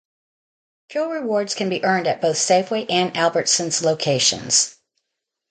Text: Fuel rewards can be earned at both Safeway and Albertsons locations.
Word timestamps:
Fuel 0.89 1.09
rewards 1.11 1.53
can 1.53 1.69
be 1.69 1.85
earned 1.85 2.07
at 2.07 2.21
both 2.21 2.37
Safeway 2.37 2.87
and 2.89 3.13
Albertsons 3.13 3.83
locations. 3.83 4.77